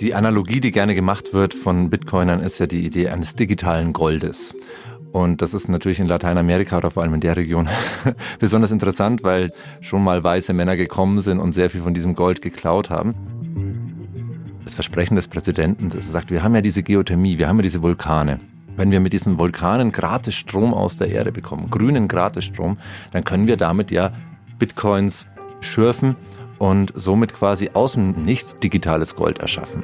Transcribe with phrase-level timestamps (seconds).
[0.00, 4.56] Die Analogie, die gerne gemacht wird von Bitcoinern, ist ja die Idee eines digitalen Goldes.
[5.12, 7.68] Und das ist natürlich in Lateinamerika oder vor allem in der Region
[8.38, 9.52] besonders interessant, weil
[9.82, 13.14] schon mal weiße Männer gekommen sind und sehr viel von diesem Gold geklaut haben.
[14.64, 17.64] Das Versprechen des Präsidenten ist, er sagt, wir haben ja diese Geothermie, wir haben ja
[17.64, 18.40] diese Vulkane.
[18.76, 22.78] Wenn wir mit diesen Vulkanen gratis Strom aus der Erde bekommen, grünen gratis Strom,
[23.12, 24.12] dann können wir damit ja
[24.58, 25.26] Bitcoins
[25.60, 26.16] schürfen
[26.60, 29.82] und somit quasi aus dem Nichts digitales Gold erschaffen.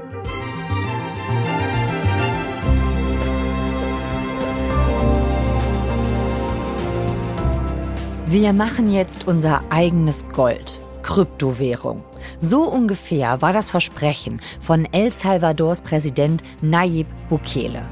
[8.27, 10.81] Wir machen jetzt unser eigenes Gold.
[11.03, 12.05] Kryptowährung.
[12.39, 17.83] So ungefähr war das Versprechen von El Salvadors Präsident Nayib Bukele.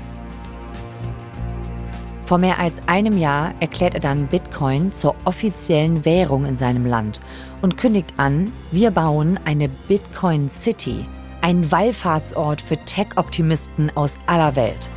[2.26, 7.20] Vor mehr als einem Jahr erklärt er dann Bitcoin zur offiziellen Währung in seinem Land
[7.60, 11.04] und kündigt an, wir bauen eine Bitcoin City,
[11.42, 14.88] ein Wallfahrtsort für Tech-Optimisten aus aller Welt.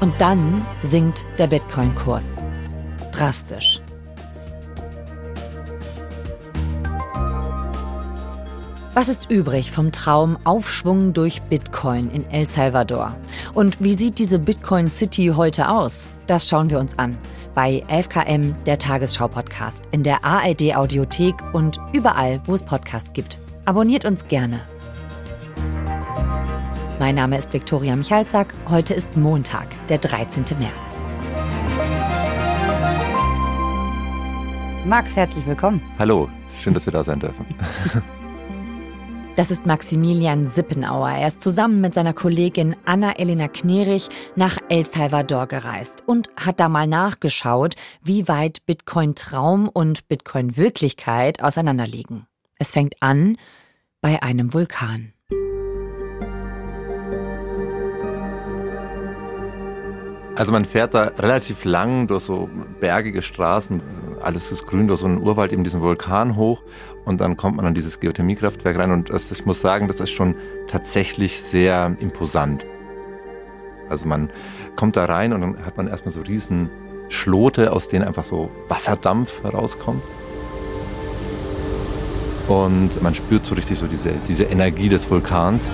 [0.00, 2.42] Und dann sinkt der Bitcoin-Kurs.
[3.12, 3.80] Drastisch.
[8.92, 13.14] Was ist übrig vom Traum Aufschwung durch Bitcoin in El Salvador?
[13.54, 16.08] Und wie sieht diese Bitcoin City heute aus?
[16.26, 17.16] Das schauen wir uns an
[17.54, 23.38] bei 11KM, der Tagesschau-Podcast, in der ARD Audiothek und überall, wo es Podcasts gibt.
[23.64, 24.60] Abonniert uns gerne.
[26.98, 28.54] Mein Name ist Viktoria Michalzack.
[28.68, 30.44] Heute ist Montag, der 13.
[30.58, 31.04] März.
[34.84, 35.80] Max, herzlich willkommen.
[35.98, 36.28] Hallo,
[36.60, 37.46] schön, dass wir da sein dürfen.
[39.36, 41.10] Das ist Maximilian Sippenauer.
[41.10, 46.70] Er ist zusammen mit seiner Kollegin Anna-Elena Knerich nach El Salvador gereist und hat da
[46.70, 52.26] mal nachgeschaut, wie weit Bitcoin-Traum und Bitcoin-Wirklichkeit auseinanderliegen.
[52.58, 53.36] Es fängt an
[54.00, 55.12] bei einem Vulkan.
[60.34, 62.48] Also man fährt da relativ lang durch so
[62.80, 63.82] bergige Straßen,
[64.20, 66.62] alles ist grün, durch so einen Urwald, eben diesen Vulkan hoch
[67.04, 70.10] und dann kommt man an dieses Geothermiekraftwerk rein und das, ich muss sagen, das ist
[70.10, 70.34] schon
[70.66, 72.66] tatsächlich sehr imposant.
[73.88, 74.30] Also man
[74.74, 76.70] kommt da rein und dann hat man erstmal so riesen
[77.08, 80.02] Schlote, aus denen einfach so Wasserdampf herauskommt.
[82.48, 85.70] Und man spürt so richtig so diese, diese Energie des Vulkans.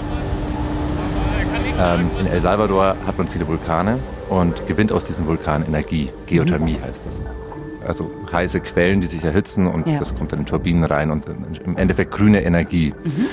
[1.79, 3.99] Ähm, in El Salvador hat man viele Vulkane
[4.31, 6.11] und gewinnt aus diesen Vulkanen Energie.
[6.27, 6.85] Geothermie mhm.
[6.85, 7.21] heißt das.
[7.87, 9.99] Also heiße Quellen, die sich erhitzen und ja.
[9.99, 11.27] das kommt dann in Turbinen rein und
[11.65, 12.95] im Endeffekt grüne Energie.
[13.05, 13.27] Mhm.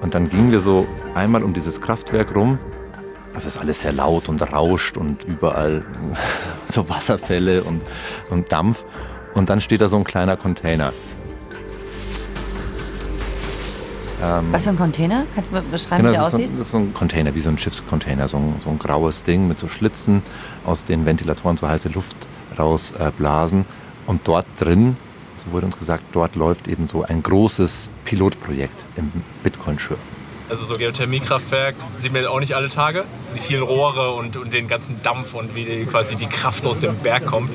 [0.00, 2.58] Und dann gingen wir so einmal um dieses Kraftwerk rum.
[3.34, 5.84] Das ist alles sehr laut und rauscht und überall
[6.68, 7.82] so Wasserfälle und,
[8.30, 8.84] und Dampf.
[9.34, 10.92] Und dann steht da so ein kleiner Container.
[14.22, 15.26] Ähm, Was für ein Container?
[15.34, 16.50] Kannst du beschreiben, genau, wie der aussieht?
[16.50, 19.22] Ein, das ist so ein Container, wie so ein Schiffscontainer, so ein, so ein graues
[19.22, 20.22] Ding mit so Schlitzen,
[20.64, 23.64] aus denen Ventilatoren so heiße Luft rausblasen.
[24.06, 24.96] Und dort drin,
[25.34, 29.10] so wurde uns gesagt, dort läuft eben so ein großes Pilotprojekt im
[29.42, 30.26] Bitcoin-Schürfen.
[30.48, 33.04] Also so Geothermiekraftwerk sieht man auch nicht alle Tage.
[33.34, 36.78] Die vielen Rohre und, und den ganzen Dampf und wie die, quasi die Kraft aus
[36.78, 37.52] dem Berg kommt.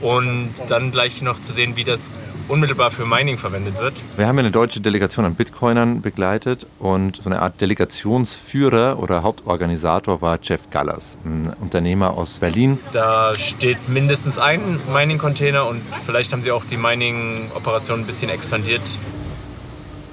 [0.00, 2.10] Und dann gleich noch zu sehen, wie das
[2.48, 4.02] unmittelbar für Mining verwendet wird.
[4.16, 9.22] Wir haben ja eine deutsche Delegation an Bitcoinern begleitet und so eine Art Delegationsführer oder
[9.22, 12.78] Hauptorganisator war Jeff Gallers, ein Unternehmer aus Berlin.
[12.92, 18.98] Da steht mindestens ein Mining-Container und vielleicht haben sie auch die Mining-Operation ein bisschen expandiert.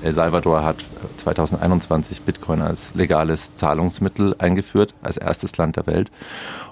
[0.04, 0.84] El Salvador hat
[1.18, 6.12] 2021 Bitcoin als legales Zahlungsmittel eingeführt, als erstes Land der Welt.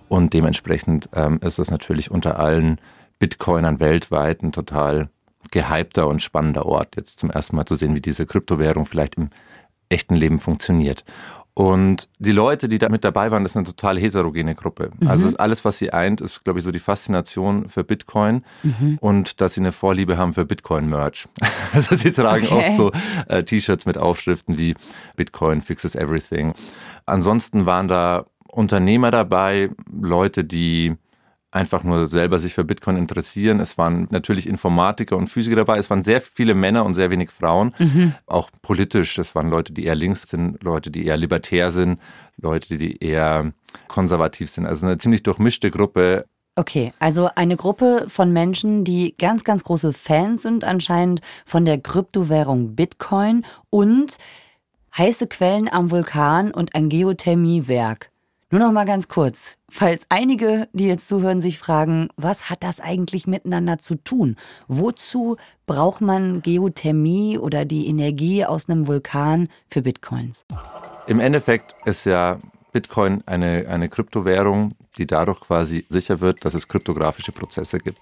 [0.08, 2.80] Und dementsprechend ähm, ist es natürlich unter allen
[3.20, 5.10] Bitcoinern weltweit ein total
[5.52, 9.30] gehypter und spannender Ort, jetzt zum ersten Mal zu sehen, wie diese Kryptowährung vielleicht im
[9.90, 11.04] echten Leben funktioniert.
[11.60, 14.92] Und die Leute, die da mit dabei waren, das ist eine total heterogene Gruppe.
[14.98, 15.08] Mhm.
[15.10, 18.98] Also alles, was sie eint, ist, glaube ich, so die Faszination für Bitcoin mhm.
[19.02, 21.28] und dass sie eine Vorliebe haben für Bitcoin-Merch.
[21.74, 22.70] Also sie tragen okay.
[22.70, 22.92] oft so
[23.28, 24.74] äh, T-Shirts mit Aufschriften wie
[25.18, 26.54] Bitcoin fixes everything.
[27.06, 30.96] Ansonsten waren da Unternehmer dabei, Leute, die
[31.52, 33.60] einfach nur selber sich für Bitcoin interessieren.
[33.60, 35.78] Es waren natürlich Informatiker und Physiker dabei.
[35.78, 37.74] Es waren sehr viele Männer und sehr wenig Frauen.
[37.80, 38.14] Mhm.
[38.28, 39.18] Auch politisch.
[39.18, 42.00] Es waren Leute, die eher links sind, Leute, die eher libertär sind,
[42.38, 43.52] Leute, die eher
[43.88, 44.68] konservativ sind.
[44.68, 46.26] Also eine ziemlich durchmischte Gruppe.
[46.56, 51.80] Okay, also eine Gruppe von Menschen, die ganz, ganz große Fans sind anscheinend von der
[51.80, 54.18] Kryptowährung Bitcoin und
[54.98, 58.12] heiße Quellen am Vulkan und ein Geothermiewerk.
[58.52, 62.80] Nur noch mal ganz kurz, falls einige, die jetzt zuhören, sich fragen, was hat das
[62.80, 64.38] eigentlich miteinander zu tun?
[64.68, 65.38] Wozu
[65.68, 70.46] braucht man Geothermie oder die Energie aus einem Vulkan für Bitcoins?
[71.06, 72.40] Im Endeffekt ist ja
[72.72, 78.00] Bitcoin eine, eine Kryptowährung, die dadurch quasi sicher wird, dass es kryptografische Prozesse gibt.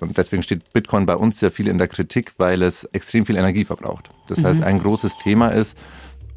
[0.00, 3.36] Und deswegen steht Bitcoin bei uns sehr viel in der Kritik, weil es extrem viel
[3.36, 4.08] Energie verbraucht.
[4.28, 4.44] Das mhm.
[4.46, 5.76] heißt, ein großes Thema ist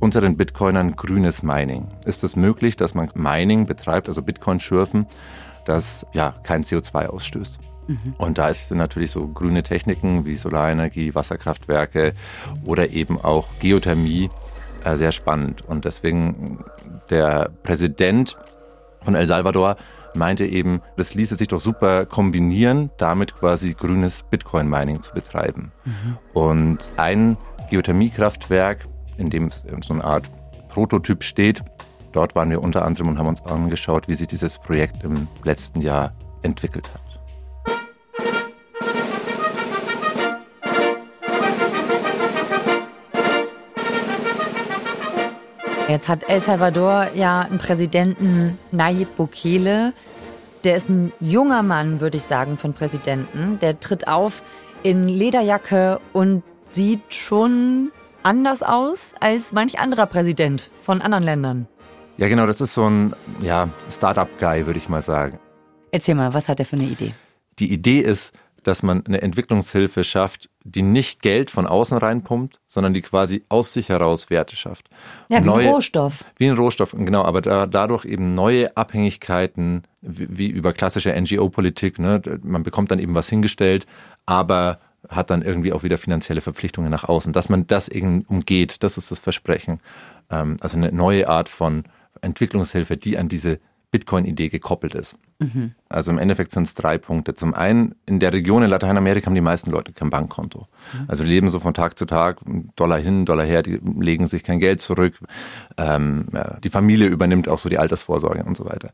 [0.04, 1.88] unter den Bitcoinern grünes Mining.
[2.04, 5.08] Ist es möglich, dass man Mining betreibt, also Bitcoin schürfen,
[5.64, 7.58] das ja kein CO2 ausstößt?
[7.88, 8.14] Mhm.
[8.18, 12.16] Und da sind natürlich so grüne Techniken wie Solarenergie, Wasserkraftwerke
[12.66, 14.30] oder eben auch Geothermie
[14.84, 15.64] äh, sehr spannend.
[15.64, 16.60] Und deswegen
[17.10, 18.38] der Präsident
[19.04, 19.78] von El Salvador
[20.14, 25.72] meinte eben, das ließe sich doch super kombinieren, damit quasi grünes Bitcoin-Mining zu betreiben.
[25.86, 26.18] Mhm.
[26.34, 27.38] Und ein
[27.70, 30.30] Geothermiekraftwerk, in dem so eine Art
[30.70, 31.64] Prototyp steht,
[32.12, 35.82] dort waren wir unter anderem und haben uns angeschaut, wie sich dieses Projekt im letzten
[35.82, 37.04] Jahr entwickelt hat.
[45.90, 49.94] Jetzt hat El Salvador ja einen Präsidenten Nayib Bukele.
[50.64, 53.60] Der ist ein junger Mann, würde ich sagen, von Präsidenten.
[53.60, 54.42] Der tritt auf
[54.82, 57.92] in Lederjacke und sieht schon
[58.24, 61.68] anders aus als manch anderer Präsident von anderen Ländern.
[62.18, 65.40] Ja, genau, das ist so ein ja, Startup-Guy, würde ich mal sagen.
[65.92, 67.14] Erzähl mal, was hat er für eine Idee?
[67.60, 68.34] Die Idee ist,
[68.64, 73.74] dass man eine Entwicklungshilfe schafft, die nicht Geld von außen reinpumpt, sondern die quasi aus
[73.74, 74.90] sich heraus Werte schafft.
[75.28, 76.24] Ja, wie neue, ein Rohstoff.
[76.38, 82.00] Wie ein Rohstoff, genau, aber da, dadurch eben neue Abhängigkeiten, wie, wie über klassische NGO-Politik,
[82.00, 82.22] ne?
[82.42, 83.86] man bekommt dann eben was hingestellt,
[84.26, 84.80] aber
[85.10, 87.34] hat dann irgendwie auch wieder finanzielle Verpflichtungen nach außen.
[87.34, 89.80] Dass man das eben umgeht, das ist das Versprechen.
[90.30, 91.84] Ähm, also eine neue Art von
[92.22, 93.60] Entwicklungshilfe, die an diese
[93.94, 95.16] Bitcoin-Idee gekoppelt ist.
[95.38, 95.76] Mhm.
[95.88, 97.36] Also im Endeffekt sind es drei Punkte.
[97.36, 100.68] Zum einen, in der Region in Lateinamerika haben die meisten Leute kein Bankkonto.
[100.94, 101.06] Mhm.
[101.08, 102.40] Also leben so von Tag zu Tag,
[102.76, 105.20] Dollar hin, Dollar her, die legen sich kein Geld zurück.
[105.78, 108.90] Ähm, ja, die Familie übernimmt auch so die Altersvorsorge und so weiter.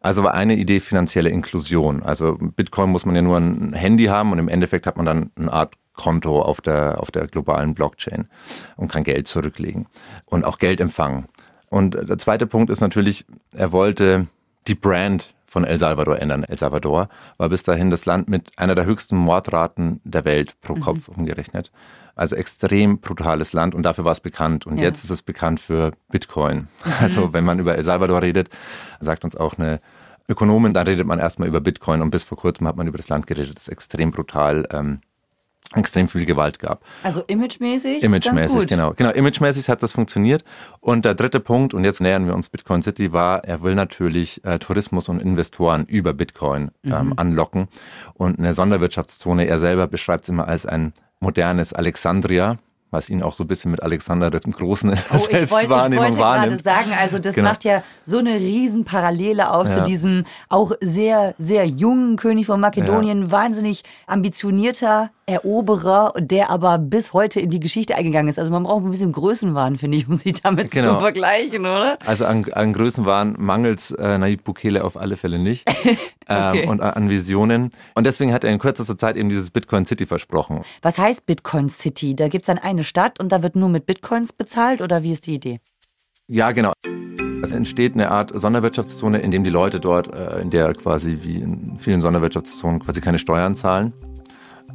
[0.00, 2.04] Also war eine Idee finanzielle Inklusion.
[2.04, 5.30] Also Bitcoin muss man ja nur ein Handy haben und im Endeffekt hat man dann
[5.36, 8.28] eine Art Konto auf der, auf der globalen Blockchain
[8.76, 9.86] und kann Geld zurücklegen
[10.26, 11.26] und auch Geld empfangen.
[11.70, 14.28] Und der zweite Punkt ist natürlich, er wollte
[14.66, 16.42] die Brand von El Salvador ändern.
[16.44, 20.74] El Salvador war bis dahin das Land mit einer der höchsten Mordraten der Welt pro
[20.74, 20.80] mhm.
[20.80, 21.14] Kopf mhm.
[21.16, 21.70] umgerechnet.
[22.16, 24.66] Also extrem brutales Land und dafür war es bekannt.
[24.66, 24.84] Und ja.
[24.84, 26.68] jetzt ist es bekannt für Bitcoin.
[26.84, 26.92] Mhm.
[27.00, 28.50] Also wenn man über El Salvador redet,
[29.00, 29.80] sagt uns auch eine
[30.28, 33.08] Ökonomin, dann redet man erstmal über Bitcoin und bis vor kurzem hat man über das
[33.08, 35.00] Land geredet, das extrem brutal ähm,
[35.76, 36.82] extrem viel Gewalt gab.
[37.02, 38.02] Also imagemäßig?
[38.02, 38.92] Imagemäßig, genau.
[38.94, 40.44] Genau, imagemäßig hat das funktioniert.
[40.80, 44.44] Und der dritte Punkt, und jetzt nähern wir uns Bitcoin City, war, er will natürlich
[44.44, 47.12] äh, Tourismus und Investoren über Bitcoin ähm, mhm.
[47.16, 47.68] anlocken.
[48.14, 52.58] Und eine Sonderwirtschaftszone, er selber beschreibt es immer als ein modernes Alexandria
[52.94, 56.16] was ihn auch so ein bisschen mit Alexander dem Großen in der oh, Selbstwahrnehmung ich
[56.16, 57.50] wollte, ich wollte gerade sagen, also das genau.
[57.50, 59.70] macht ja so eine riesen Parallele auch ja.
[59.70, 63.30] zu diesem auch sehr, sehr jungen König von Makedonien, ja.
[63.30, 68.38] wahnsinnig ambitionierter Eroberer, der aber bis heute in die Geschichte eingegangen ist.
[68.38, 70.94] Also man braucht ein bisschen Größenwahn, finde ich, um sich damit genau.
[70.94, 71.98] zu vergleichen, oder?
[72.04, 75.96] Also an, an Größenwahn mangelt äh, Nayib Bukele auf alle Fälle nicht okay.
[76.28, 77.70] ähm, und an Visionen.
[77.94, 80.62] Und deswegen hat er in kürzester Zeit eben dieses Bitcoin City versprochen.
[80.82, 82.14] Was heißt Bitcoin City?
[82.14, 85.12] Da gibt es dann eine Stadt und da wird nur mit Bitcoins bezahlt oder wie
[85.12, 85.60] ist die Idee?
[86.28, 86.72] Ja, genau.
[87.42, 91.36] Es entsteht eine Art Sonderwirtschaftszone, in dem die Leute dort, äh, in der quasi wie
[91.36, 93.92] in vielen Sonderwirtschaftszonen quasi keine Steuern zahlen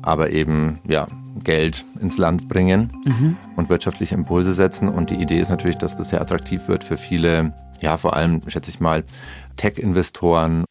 [0.02, 1.08] aber eben ja,
[1.44, 3.38] Geld ins Land bringen mhm.
[3.56, 4.90] und wirtschaftliche Impulse setzen.
[4.90, 8.42] Und die Idee ist natürlich, dass das sehr attraktiv wird für viele, ja, vor allem,
[8.48, 9.04] schätze ich mal,
[9.58, 10.66] Tech-Investoren.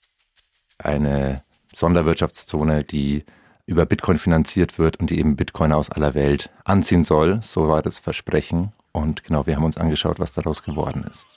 [0.79, 1.43] Eine
[1.75, 3.25] Sonderwirtschaftszone, die
[3.67, 7.41] über Bitcoin finanziert wird und die eben Bitcoin aus aller Welt anziehen soll.
[7.43, 8.73] So war das Versprechen.
[8.93, 11.29] Und genau, wir haben uns angeschaut, was daraus geworden ist.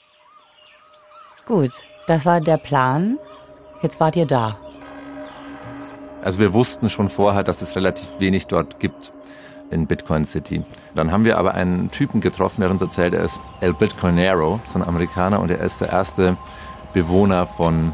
[1.46, 1.72] Gut,
[2.06, 3.18] das war der Plan.
[3.82, 4.58] Jetzt wart ihr da.
[6.22, 9.12] Also wir wussten schon vorher, dass es relativ wenig dort gibt
[9.70, 10.62] in Bitcoin City.
[10.94, 14.78] Dann haben wir aber einen Typen getroffen, der uns erzählt, er ist El Bitcoinero, so
[14.78, 16.36] ein Amerikaner, und er ist der erste
[16.92, 17.92] Bewohner von,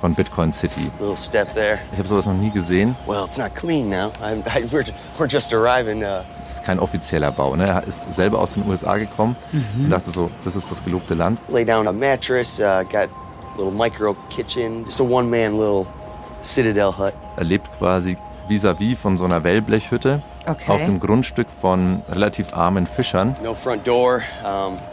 [0.00, 0.90] von Bitcoin City.
[1.00, 1.78] Little step there.
[1.92, 2.94] Ich habe sowas noch nie gesehen.
[3.06, 4.12] Well, it's not clean now.
[4.22, 4.84] I'm, I, we're,
[5.18, 6.04] we're just arriving.
[6.04, 6.22] Uh...
[6.38, 7.56] Das ist kein offizieller Bau.
[7.56, 7.66] Ne?
[7.66, 9.86] Er ist selber aus den USA gekommen mhm.
[9.86, 11.40] und dachte so, das ist das gelobte Land.
[11.48, 15.86] Lay down a mattress, uh, got a little micro kitchen, just a one-man little
[16.44, 17.14] Citadel Hut.
[17.36, 18.16] Er lebt quasi
[18.48, 20.70] vis-à-vis -vis von so einer Wellblechhütte okay.
[20.70, 23.56] auf dem Grundstück von relativ armen Fischern no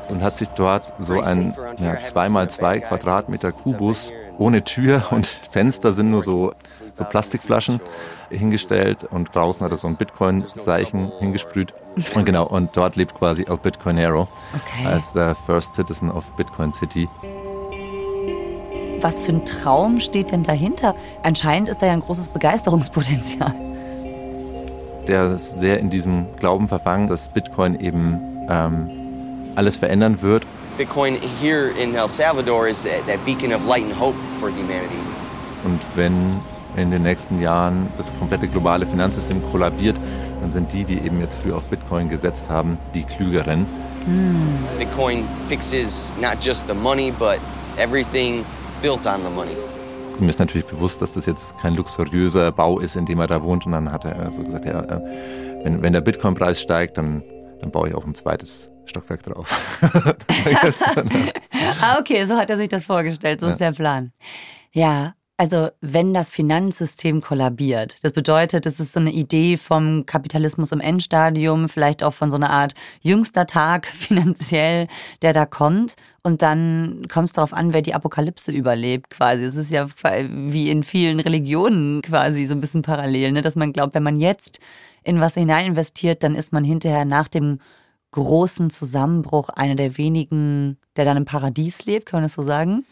[0.09, 6.09] und hat sich dort so ein ja, 2x2 Quadratmeter Kubus ohne Tür und Fenster sind
[6.09, 6.53] nur so,
[6.95, 7.79] so Plastikflaschen
[8.29, 11.73] hingestellt und draußen hat er so ein Bitcoin-Zeichen hingesprüht.
[12.15, 14.87] Und genau, und dort lebt quasi El Bitcoinero okay.
[14.87, 17.09] als der First Citizen of Bitcoin City.
[19.01, 20.93] Was für ein Traum steht denn dahinter?
[21.23, 23.53] Anscheinend ist da ja ein großes Begeisterungspotenzial.
[25.07, 28.91] Der ist sehr in diesem Glauben verfangen, dass Bitcoin eben ähm,
[29.55, 30.45] alles verändern wird.
[30.77, 34.99] Bitcoin here in El Salvador is that, that beacon of light and hope for humanity.
[35.63, 36.39] Und wenn
[36.77, 39.97] in den nächsten Jahren das komplette globale Finanzsystem kollabiert,
[40.41, 43.61] dann sind die, die eben jetzt früher auf Bitcoin gesetzt haben, die klügeren.
[44.05, 44.77] Mm.
[44.77, 47.39] Bitcoin fixes not just the money, but
[47.77, 48.45] everything
[48.81, 49.55] built on the money.
[50.19, 53.41] Mir ist natürlich bewusst, dass das jetzt kein luxuriöser Bau ist, in dem er da
[53.43, 53.65] wohnt.
[53.65, 55.01] Und dann hat er so also gesagt, ja, äh,
[55.63, 57.23] wenn, wenn der Bitcoin-Preis steigt, dann,
[57.61, 59.49] dann baue ich auch ein zweites Stockwerk drauf.
[61.81, 63.51] ah, okay, so hat er sich das vorgestellt, so ja.
[63.53, 64.11] ist der Plan.
[64.73, 70.71] Ja, also wenn das Finanzsystem kollabiert, das bedeutet, es ist so eine Idee vom Kapitalismus
[70.71, 74.87] im Endstadium, vielleicht auch von so einer Art jüngster Tag finanziell,
[75.23, 75.95] der da kommt.
[76.23, 79.43] Und dann kommt es darauf an, wer die Apokalypse überlebt quasi.
[79.43, 83.41] Es ist ja wie in vielen Religionen quasi so ein bisschen parallel, ne?
[83.41, 84.59] dass man glaubt, wenn man jetzt
[85.03, 87.59] in was hinein investiert, dann ist man hinterher nach dem
[88.11, 92.85] großen Zusammenbruch einer der wenigen, der dann im Paradies lebt, kann man das so sagen?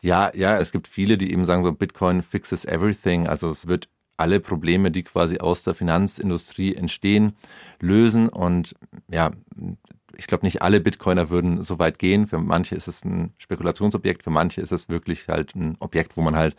[0.00, 3.28] Ja, ja, es gibt viele, die eben sagen, so Bitcoin fixes everything.
[3.28, 7.36] Also es wird alle Probleme, die quasi aus der Finanzindustrie entstehen,
[7.80, 8.28] lösen.
[8.28, 8.74] Und
[9.08, 9.30] ja,
[10.16, 12.26] ich glaube, nicht alle Bitcoiner würden so weit gehen.
[12.26, 16.22] Für manche ist es ein Spekulationsobjekt, für manche ist es wirklich halt ein Objekt, wo
[16.22, 16.56] man halt,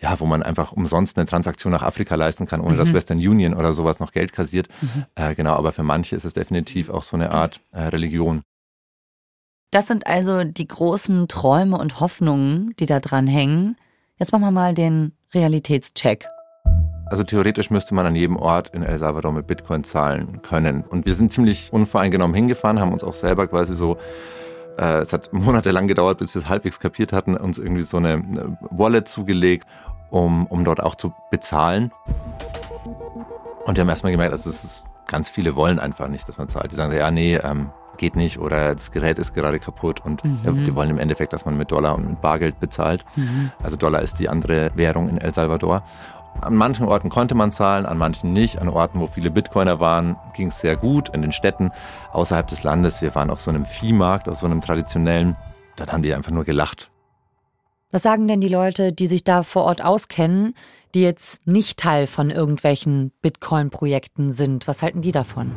[0.00, 2.78] ja, wo man einfach umsonst eine Transaktion nach Afrika leisten kann, ohne mhm.
[2.78, 4.68] dass Western Union oder sowas noch Geld kassiert.
[4.80, 5.04] Mhm.
[5.14, 8.42] Äh, genau, aber für manche ist es definitiv auch so eine Art äh, Religion.
[9.70, 13.76] Das sind also die großen Träume und Hoffnungen, die da dran hängen.
[14.18, 16.28] Jetzt machen wir mal den Realitätscheck.
[17.06, 20.82] Also theoretisch müsste man an jedem Ort in El Salvador mit Bitcoin zahlen können.
[20.82, 23.98] Und wir sind ziemlich unvoreingenommen hingefahren, haben uns auch selber quasi so
[24.78, 28.22] äh, es hat monatelang gedauert, bis wir es halbwegs kapiert hatten, uns irgendwie so eine
[28.70, 29.66] Wallet zugelegt,
[30.10, 31.92] um, um dort auch zu bezahlen.
[33.66, 36.48] Und wir haben erstmal gemerkt, also es ist, ganz viele wollen einfach nicht, dass man
[36.48, 36.72] zahlt.
[36.72, 40.40] Die sagen, ja, nee, ähm, geht nicht oder das Gerät ist gerade kaputt und mhm.
[40.44, 43.04] ja, die wollen im Endeffekt, dass man mit Dollar und mit Bargeld bezahlt.
[43.14, 43.52] Mhm.
[43.62, 45.84] Also Dollar ist die andere Währung in El Salvador.
[46.40, 48.60] An manchen Orten konnte man zahlen, an manchen nicht.
[48.60, 51.08] An Orten, wo viele Bitcoiner waren, ging es sehr gut.
[51.10, 51.70] In den Städten
[52.12, 55.36] außerhalb des Landes, wir waren auf so einem Viehmarkt, auf so einem traditionellen,
[55.76, 56.90] dann haben die einfach nur gelacht.
[57.90, 60.54] Was sagen denn die Leute, die sich da vor Ort auskennen,
[60.94, 64.68] die jetzt nicht Teil von irgendwelchen Bitcoin-Projekten sind?
[64.68, 65.52] Was halten die davon?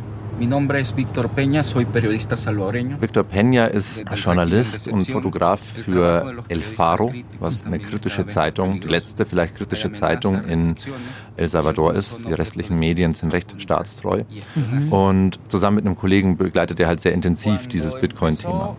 [3.02, 9.26] Victor Peña ist Journalist und Fotograf für El Faro, was eine kritische Zeitung, die letzte
[9.26, 10.76] vielleicht kritische Zeitung in
[11.38, 12.30] El Salvador ist.
[12.30, 14.24] Die restlichen Medien sind recht staatstreu.
[14.54, 14.94] Mhm.
[14.94, 18.76] Und zusammen mit einem Kollegen begleitet er halt sehr intensiv dieses Bitcoin-Thema.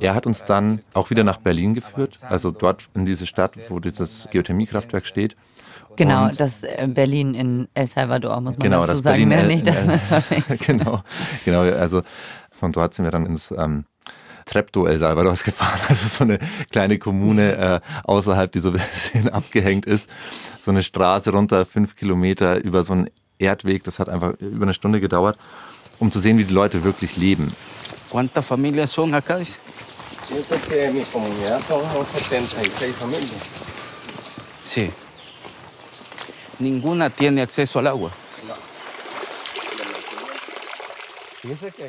[0.00, 3.80] Er hat uns dann auch wieder nach Berlin geführt, also dort in diese Stadt, wo
[3.80, 5.36] dieses Geothermiekraftwerk steht.
[5.96, 9.28] Genau, und das äh, Berlin in El Salvador, muss man genau, dazu sagen.
[9.28, 9.54] Berlin, ne?
[9.54, 10.60] Nicht, dass man es verwechselt.
[10.60, 11.02] Genau,
[11.44, 12.02] genau, also
[12.58, 13.84] von dort sind wir dann ins ähm,
[14.44, 15.80] Trepto El Salvador gefahren.
[15.88, 16.38] Also so eine
[16.70, 20.08] kleine Kommune äh, außerhalb, die so ein bisschen abgehängt ist.
[20.60, 23.84] So eine Straße runter, fünf Kilometer über so einen Erdweg.
[23.84, 25.38] Das hat einfach über eine Stunde gedauert,
[25.98, 27.52] um zu sehen, wie die Leute wirklich leben.
[28.10, 29.36] ¿Cuántas familias son acá?
[29.38, 29.56] Dice.
[30.28, 33.40] Pienso que en mi comunidad son 76 familias.
[34.62, 34.90] Sí.
[36.58, 38.10] Ninguna tiene acceso al agua.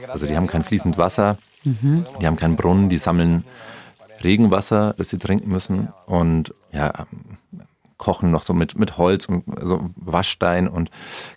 [0.08, 2.06] Also die haben kein fließend Wasser, mhm.
[2.20, 3.44] die haben keinen Brunnen, die sammeln
[4.24, 6.94] Regenwasser, das sie trinken müssen und ja,
[8.02, 10.90] kochen noch so mit, mit Holz und also Waschstein und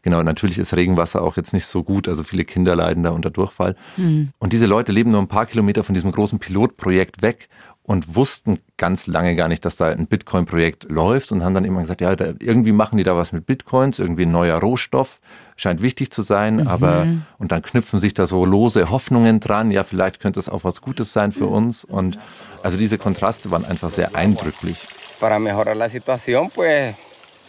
[0.03, 3.31] genau, natürlich ist Regenwasser auch jetzt nicht so gut, also viele Kinder leiden da unter
[3.31, 3.77] Durchfall.
[3.99, 4.31] Mhm.
[4.39, 7.49] Und diese Leute leben nur ein paar Kilometer von diesem großen Pilotprojekt weg
[7.87, 11.83] und wussten ganz lange gar nicht, dass da ein Bitcoin-Projekt läuft und haben dann immer
[11.83, 15.21] gesagt, ja, da, irgendwie machen die da was mit Bitcoins, irgendwie ein neuer Rohstoff,
[15.57, 16.67] scheint wichtig zu sein, mhm.
[16.67, 17.07] aber
[17.39, 20.81] und dann knüpfen sich da so lose Hoffnungen dran, ja, vielleicht könnte es auch was
[20.81, 22.19] Gutes sein für uns und
[22.63, 24.79] also diese Kontraste waren einfach sehr eindrücklich.
[25.21, 26.95] Para mejorar la situación, pues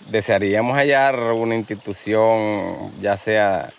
[0.10, 3.72] desearíamos hallar una institución, ya sea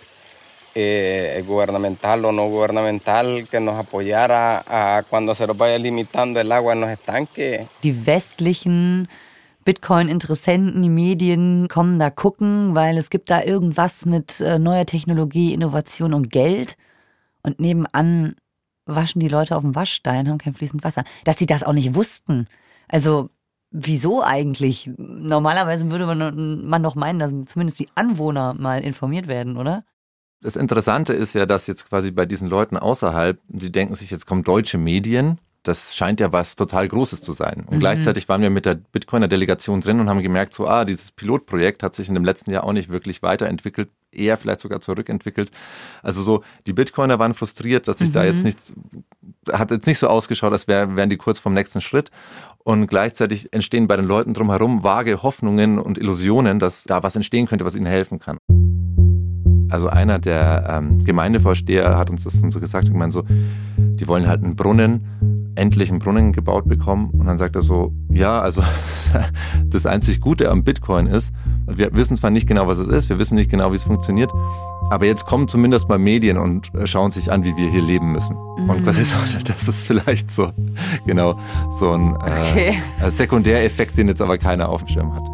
[0.75, 6.52] eh, gubernamental o no gubernamental que nos apoyara a cuando se nos vaya limitando el
[6.52, 7.66] agua en los estanques.
[7.83, 9.09] Die westlichen
[9.64, 15.52] Bitcoin-Interessenten, die Medien kommen da gucken, weil es gibt da irgendwas mit äh, neuer Technologie,
[15.52, 16.76] Innovation und Geld.
[17.43, 18.37] Und nebenan
[18.85, 21.05] waschen die Leute auf dem Waschstein, haben kein fließend Wasser.
[21.25, 22.47] Dass sie das auch nicht wussten.
[22.87, 23.31] Also,
[23.76, 24.90] wieso eigentlich?
[24.97, 29.85] Normalerweise würde man, man doch meinen, dass zumindest die Anwohner mal informiert werden, oder?
[30.40, 34.26] Das Interessante ist ja, dass jetzt quasi bei diesen Leuten außerhalb, sie denken sich, jetzt
[34.26, 37.65] kommen deutsche Medien das scheint ja was total Großes zu sein.
[37.67, 37.81] Und mhm.
[37.81, 41.83] gleichzeitig waren wir mit der Bitcoiner Delegation drin und haben gemerkt, so, ah, dieses Pilotprojekt
[41.83, 45.51] hat sich in dem letzten Jahr auch nicht wirklich weiterentwickelt, eher vielleicht sogar zurückentwickelt.
[46.03, 48.13] Also so, die Bitcoiner waren frustriert, dass sich mhm.
[48.13, 48.75] da jetzt nichts,
[49.53, 52.11] hat jetzt nicht so ausgeschaut, als wär, wären die kurz vom nächsten Schritt.
[52.59, 57.47] Und gleichzeitig entstehen bei den Leuten drumherum vage Hoffnungen und Illusionen, dass da was entstehen
[57.47, 58.39] könnte, was ihnen helfen kann.
[59.69, 63.25] Also einer der ähm, Gemeindevorsteher hat uns das dann so gesagt, ich meine so,
[63.77, 67.11] die wollen halt einen Brunnen endlich einen Brunnen gebaut bekommen.
[67.11, 68.63] Und dann sagt er so, ja, also
[69.67, 71.33] das einzig Gute am Bitcoin ist,
[71.67, 74.31] wir wissen zwar nicht genau, was es ist, wir wissen nicht genau, wie es funktioniert,
[74.91, 78.13] aber jetzt kommen zumindest mal Medien und äh, schauen sich an, wie wir hier leben
[78.13, 78.37] müssen.
[78.37, 78.71] Mhm.
[78.71, 80.51] Und quasi so, das ist vielleicht so,
[81.07, 81.39] genau,
[81.79, 82.75] so ein äh, okay.
[83.11, 85.25] Sekundäreffekt, den jetzt aber keiner auf dem Schirm hat.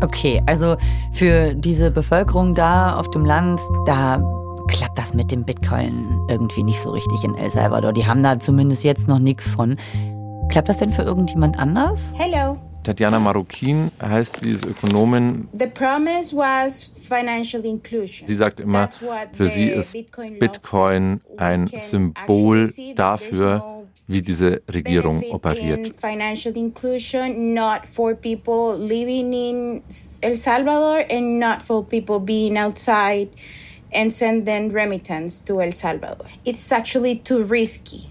[0.00, 0.76] Okay, also
[1.10, 4.22] für diese Bevölkerung da auf dem Land, da
[4.68, 7.92] klappt das mit dem Bitcoin irgendwie nicht so richtig in El Salvador.
[7.92, 9.76] Die haben da zumindest jetzt noch nichts von.
[10.50, 12.12] Klappt das denn für irgendjemand anders?
[12.16, 12.58] Hello.
[12.84, 15.48] Tatjana Marokin heißt sie, ist Ökonomin.
[15.58, 18.26] The promise was financial inclusion.
[18.26, 18.88] Sie sagt immer,
[19.32, 19.94] für sie ist
[20.38, 25.92] Bitcoin ein Symbol dafür, wie diese Regierung operiert.
[25.98, 29.82] Financial inclusion not for people living in
[30.22, 33.28] El Salvador and not for people being outside
[33.92, 36.26] and send then remittance to El Salvador.
[36.44, 38.10] It's actually too risky.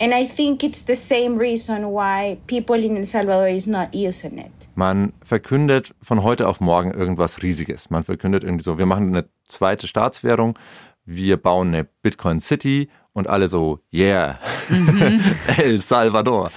[0.00, 4.38] And I think it's the same reason why people in El Salvador is not using
[4.38, 4.50] it.
[4.74, 7.90] Man verkündet von heute auf morgen irgendwas Riesiges.
[7.90, 10.58] Man verkündet irgendwie so, wir machen eine zweite Staatswährung,
[11.04, 14.38] wir bauen eine Bitcoin City und alle so, yeah,
[14.68, 15.20] mhm.
[15.58, 16.50] El Salvador.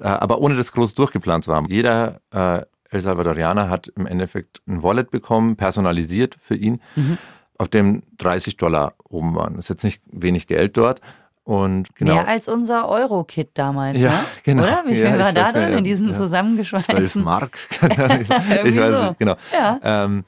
[0.00, 1.68] Äh, aber ohne das groß durchgeplant zu haben.
[1.68, 6.82] Jeder äh, El Salvadorianer hat im Endeffekt ein Wallet bekommen, personalisiert für ihn.
[6.96, 7.16] Mhm
[7.60, 9.56] auf dem 30 Dollar oben waren.
[9.56, 11.02] Das ist jetzt nicht wenig Geld dort.
[11.44, 12.14] Und genau.
[12.14, 14.24] Mehr als unser Euro-Kit damals, ja, ne?
[14.44, 14.62] genau.
[14.62, 14.84] Oder?
[14.86, 16.12] Wie viel ja, war da dann ja, in diesem ja.
[16.14, 16.96] zusammengeschweißten?
[16.96, 17.58] 12 Mark.
[17.82, 19.02] ich weiß so.
[19.08, 19.36] nicht, genau.
[19.52, 19.78] Ja.
[19.82, 20.24] Ähm,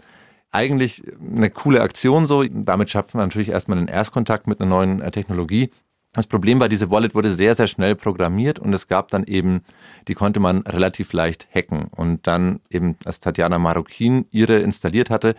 [0.51, 1.03] eigentlich
[1.35, 2.45] eine coole Aktion so.
[2.45, 5.71] Damit schafft man natürlich erstmal einen Erstkontakt mit einer neuen äh, Technologie.
[6.13, 9.63] Das Problem war, diese Wallet wurde sehr, sehr schnell programmiert und es gab dann eben,
[10.09, 11.85] die konnte man relativ leicht hacken.
[11.85, 15.35] Und dann eben, als Tatjana Marokin ihre installiert hatte,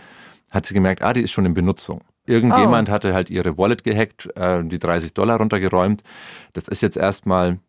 [0.54, 2.02] hat sie gemerkt, ah, die ist schon in Benutzung.
[2.26, 2.92] Irgendjemand oh.
[2.92, 6.04] hatte halt ihre Wallet gehackt, äh, die 30 Dollar runtergeräumt.
[6.54, 7.60] Das ist jetzt erstmal,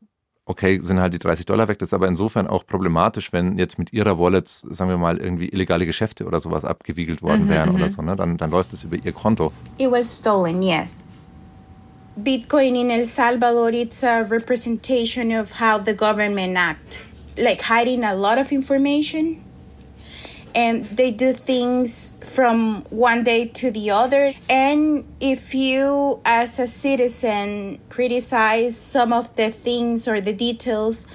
[0.44, 1.78] okay, sind halt die 30 Dollar weg.
[1.80, 5.48] Das ist aber insofern auch problematisch, wenn jetzt mit ihrer Wallet, sagen wir mal, irgendwie
[5.48, 7.90] illegale Geschäfte oder sowas abgewiegelt worden mhm, wären oder mhm.
[7.90, 8.02] so.
[8.02, 8.14] Ne?
[8.14, 9.50] Dann, dann läuft es über ihr Konto.
[9.78, 11.08] It was stolen, yes.
[12.16, 17.02] Bitcoin in El Salvador, it's a representation of how the government act.
[17.36, 19.43] Like hiding a lot of information
[20.54, 24.34] and they do things from one day to the other.
[24.48, 31.06] And if you, as a citizen, criticize some of the things or the details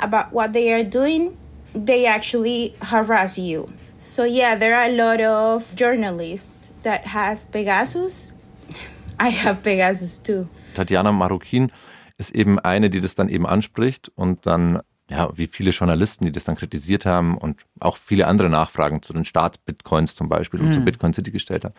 [0.00, 1.36] about what they are doing,
[1.74, 3.68] they actually harass you.
[3.96, 8.32] So yeah, there are a lot of journalists that has Pegasus.
[9.20, 10.48] I have Pegasus too.
[10.74, 11.72] Tatjana Marokin
[12.18, 16.32] ist eben eine, die das dann eben anspricht und dann ja, wie viele Journalisten, die
[16.32, 20.66] das dann kritisiert haben und auch viele andere Nachfragen zu den Staatsbitcoins zum Beispiel mhm.
[20.66, 21.74] und zu Bitcoin City gestellt haben.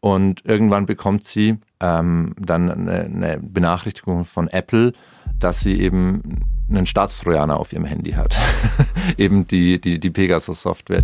[0.00, 4.94] Und irgendwann bekommt sie ähm, dann eine, eine Benachrichtigung von Apple,
[5.38, 8.38] dass sie eben einen Staatstrojaner auf ihrem Handy hat.
[9.18, 11.02] eben die, die, die Pegasus-Software.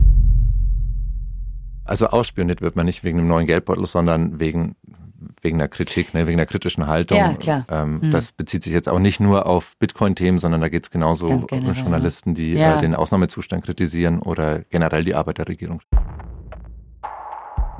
[1.84, 4.76] Also ausspioniert wird man nicht wegen einem neuen Geldbeutel, sondern wegen
[5.42, 7.18] wegen der Kritik, ne, wegen der kritischen Haltung.
[7.18, 7.64] Ja, klar.
[7.70, 8.10] Ähm, hm.
[8.10, 11.46] Das bezieht sich jetzt auch nicht nur auf Bitcoin-Themen, sondern da geht es genauso um
[11.48, 12.78] Journalisten, die ja.
[12.78, 15.80] äh, den Ausnahmezustand kritisieren oder generell die Arbeit der Regierung.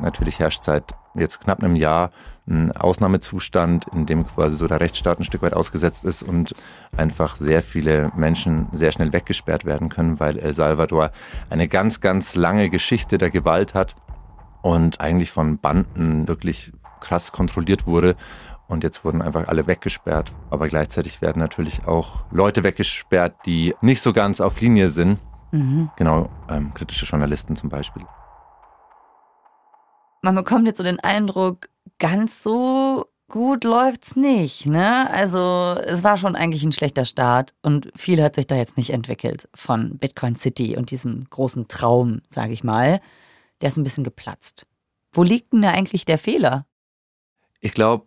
[0.01, 2.11] Natürlich herrscht seit jetzt knapp einem Jahr
[2.49, 6.55] ein Ausnahmezustand, in dem quasi so der Rechtsstaat ein Stück weit ausgesetzt ist und
[6.97, 11.11] einfach sehr viele Menschen sehr schnell weggesperrt werden können, weil El Salvador
[11.51, 13.97] eine ganz, ganz lange Geschichte der Gewalt hat
[14.63, 18.17] und eigentlich von Banden wirklich krass kontrolliert wurde.
[18.69, 20.33] Und jetzt wurden einfach alle weggesperrt.
[20.51, 25.19] Aber gleichzeitig werden natürlich auch Leute weggesperrt, die nicht so ganz auf Linie sind.
[25.53, 25.91] Mhm.
[25.97, 28.05] Genau, ähm, kritische Journalisten zum Beispiel.
[30.21, 35.09] Man bekommt jetzt so den Eindruck, ganz so gut läuft's nicht, ne?
[35.11, 38.91] Also, es war schon eigentlich ein schlechter Start und viel hat sich da jetzt nicht
[38.91, 43.01] entwickelt von Bitcoin City und diesem großen Traum, sage ich mal.
[43.61, 44.67] Der ist ein bisschen geplatzt.
[45.13, 46.67] Wo liegt denn da eigentlich der Fehler?
[47.61, 48.07] Ich glaube,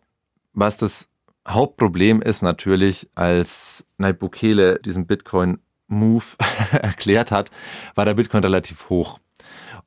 [0.53, 1.09] was das
[1.47, 6.25] Hauptproblem ist natürlich, als Nayib Bukele diesen Bitcoin-Move
[6.71, 7.49] erklärt hat,
[7.95, 9.19] war der Bitcoin relativ hoch.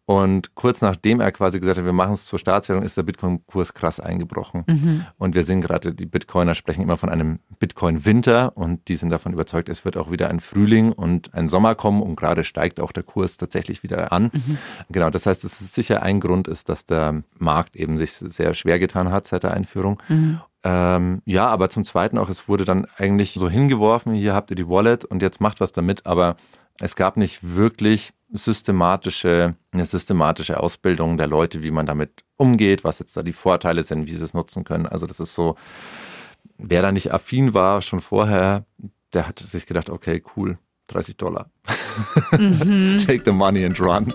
[0.06, 3.72] Und kurz nachdem er quasi gesagt hat, wir machen es zur Staatswährung, ist der Bitcoin-Kurs
[3.72, 4.64] krass eingebrochen.
[4.66, 5.06] Mhm.
[5.16, 9.32] Und wir sehen gerade, die Bitcoiner sprechen immer von einem Bitcoin-Winter und die sind davon
[9.32, 12.92] überzeugt, es wird auch wieder ein Frühling und ein Sommer kommen und gerade steigt auch
[12.92, 14.30] der Kurs tatsächlich wieder an.
[14.32, 14.58] Mhm.
[14.90, 18.52] Genau, das heißt, es ist sicher ein Grund ist, dass der Markt eben sich sehr
[18.52, 20.02] schwer getan hat seit der Einführung.
[20.08, 20.40] Mhm.
[20.64, 24.56] Ähm, ja, aber zum Zweiten auch, es wurde dann eigentlich so hingeworfen, hier habt ihr
[24.56, 26.36] die Wallet und jetzt macht was damit, aber
[26.80, 32.98] es gab nicht wirklich systematische, eine systematische Ausbildung der Leute, wie man damit umgeht, was
[32.98, 34.86] jetzt da die Vorteile sind, wie sie es nutzen können.
[34.86, 35.56] Also das ist so,
[36.56, 38.64] wer da nicht affin war schon vorher,
[39.12, 41.50] der hat sich gedacht, okay, cool, 30 Dollar.
[42.32, 42.98] Mhm.
[42.98, 44.12] Take the money and run.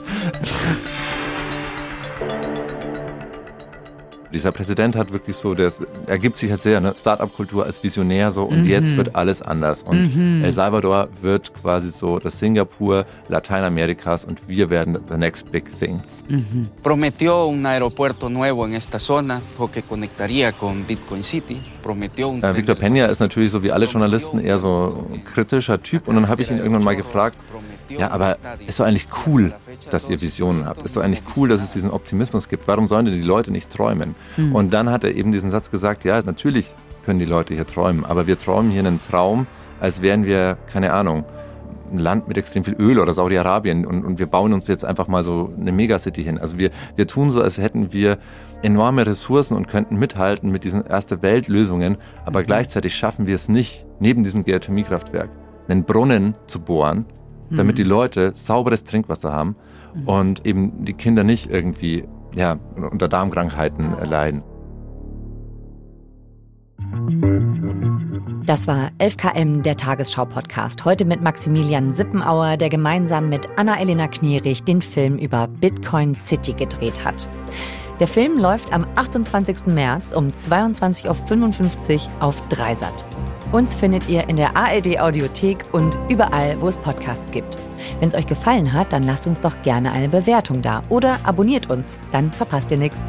[4.31, 5.71] Dieser Präsident hat wirklich so, der
[6.05, 6.93] ergibt sich halt sehr, ne?
[6.95, 8.69] Start-up-Kultur als Visionär so und mhm.
[8.69, 9.81] jetzt wird alles anders.
[9.83, 10.43] Und mhm.
[10.43, 15.99] El Salvador wird quasi so das Singapur Lateinamerikas und wir werden the next big thing.
[16.29, 16.69] Mhm.
[16.83, 19.41] Prometió un aeropuerto nuevo en esta zona
[19.73, 21.59] que conectaría con Bitcoin City.
[21.81, 25.81] Prometió un äh, Victor Peña ist natürlich so wie alle Journalisten eher so ein kritischer
[25.81, 27.37] Typ und dann habe ich ihn irgendwann mal gefragt,
[27.89, 29.53] ja, aber ist doch eigentlich cool,
[29.89, 30.83] dass ihr Visionen habt.
[30.83, 32.67] Ist doch eigentlich cool, dass es diesen Optimismus gibt.
[32.67, 34.15] Warum sollen denn die Leute nicht träumen?
[34.37, 34.55] Mhm.
[34.55, 36.73] Und dann hat er eben diesen Satz gesagt, ja, natürlich
[37.03, 39.47] können die Leute hier träumen, aber wir träumen hier einen Traum,
[39.79, 41.25] als wären wir, keine Ahnung,
[41.91, 45.07] ein Land mit extrem viel Öl oder Saudi-Arabien und, und wir bauen uns jetzt einfach
[45.07, 46.37] mal so eine Megacity hin.
[46.37, 48.19] Also wir, wir tun so, als hätten wir
[48.61, 52.45] enorme Ressourcen und könnten mithalten mit diesen erste Weltlösungen, aber mhm.
[52.45, 55.29] gleichzeitig schaffen wir es nicht, neben diesem Geothermiekraftwerk
[55.67, 57.05] einen Brunnen zu bohren,
[57.49, 57.89] damit die mhm.
[57.89, 59.55] Leute sauberes Trinkwasser haben
[59.93, 60.07] mhm.
[60.07, 64.43] und eben die Kinder nicht irgendwie ja, unter Darmkrankheiten leiden.
[68.45, 70.83] Das war 11KM, der Tagesschau-Podcast.
[70.83, 77.05] Heute mit Maximilian Sippenauer, der gemeinsam mit Anna-Elena Knierich den Film über Bitcoin City gedreht
[77.05, 77.29] hat.
[77.99, 79.67] Der Film läuft am 28.
[79.67, 83.05] März um 22.55 Uhr auf Dreisat.
[83.51, 87.57] Uns findet ihr in der ARD Audiothek und überall, wo es Podcasts gibt.
[87.99, 91.67] Wenn es euch gefallen hat, dann lasst uns doch gerne eine Bewertung da oder abonniert
[91.67, 92.99] uns, dann verpasst ihr nichts.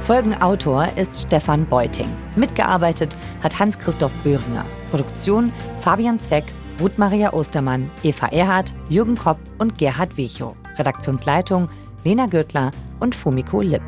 [0.00, 2.08] Folgenautor ist Stefan Beuting.
[2.34, 4.64] Mitgearbeitet hat Hans-Christoph Böhringer.
[4.90, 6.44] Produktion Fabian Zweck,
[6.80, 10.54] Ruth Maria Ostermann, Eva Erhardt, Jürgen Kopp und Gerhard Wichow.
[10.78, 11.68] Redaktionsleitung
[12.04, 12.70] Lena Gürtler
[13.00, 13.82] und Fumiko Lipp.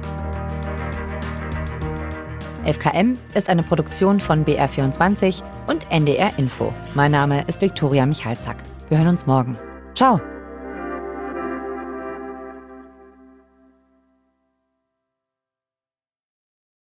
[2.73, 6.73] FKM ist eine Produktion von BR24 und NDR Info.
[6.95, 8.57] Mein Name ist Viktoria Michalzack.
[8.89, 9.59] Wir hören uns morgen.
[9.95, 10.21] Ciao!